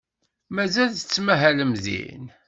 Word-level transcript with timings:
Mazal 0.55 0.91
tettmahalem 0.93 1.73
din? 1.83 2.25